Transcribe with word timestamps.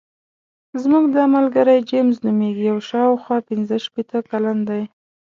زموږ 0.81 1.03
دا 1.15 1.23
ملګری 1.35 1.77
جیمز 1.89 2.17
نومېږي 2.25 2.67
او 2.73 2.79
شاوخوا 2.89 3.37
پنځه 3.49 3.75
شپېته 3.85 4.19
کلن 4.29 4.57
دی. 4.69 4.83